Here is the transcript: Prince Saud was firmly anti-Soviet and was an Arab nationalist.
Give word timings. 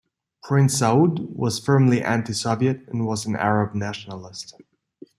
Prince 0.41 0.79
Saud 0.81 1.29
was 1.29 1.59
firmly 1.63 2.01
anti-Soviet 2.03 2.85
and 2.87 3.05
was 3.05 3.27
an 3.27 3.35
Arab 3.35 3.75
nationalist. 3.75 4.55